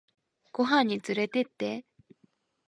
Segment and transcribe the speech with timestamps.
[0.51, 1.85] ご飯につれてって